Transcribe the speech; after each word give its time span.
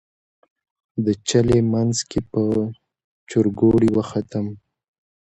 د 1.05 1.07
چلې 1.29 1.59
منځ 1.71 1.95
کې 2.09 2.19
په 2.31 2.41
چورګوړي 3.29 3.89
وختم. 3.97 4.45